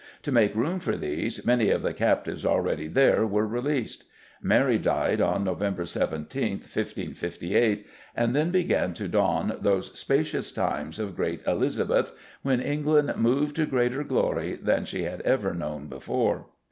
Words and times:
To 0.23 0.31
make 0.31 0.55
room 0.55 0.79
for 0.79 0.97
these, 0.97 1.45
many 1.45 1.69
of 1.69 1.83
the 1.83 1.93
captives 1.93 2.43
already 2.43 2.87
there 2.87 3.23
were 3.23 3.45
released. 3.45 4.05
Mary 4.41 4.79
died 4.79 5.21
on 5.21 5.43
November 5.43 5.85
17, 5.85 6.53
1558, 6.53 7.85
and 8.15 8.35
then 8.35 8.49
began 8.49 8.95
to 8.95 9.07
dawn 9.07 9.59
those 9.61 9.91
"spacious 9.95 10.51
times 10.51 10.97
of 10.97 11.15
great 11.15 11.45
Elizabeth" 11.45 12.13
when 12.41 12.61
England 12.61 13.13
moved 13.17 13.55
to 13.57 13.67
greater 13.67 14.03
glory 14.03 14.55
than 14.55 14.85
she 14.85 15.03
had 15.03 15.21
ever 15.21 15.53
known 15.53 15.85
before. 15.85 16.47